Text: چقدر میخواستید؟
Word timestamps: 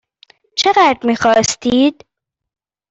چقدر 0.55 0.97
میخواستید؟ 1.03 2.03